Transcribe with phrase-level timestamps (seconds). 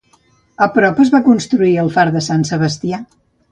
[0.65, 3.03] A prop es va construir el far de Sant Sebastià.